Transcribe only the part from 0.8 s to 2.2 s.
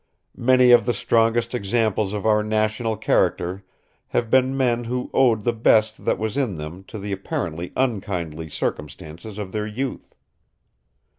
the strongest examples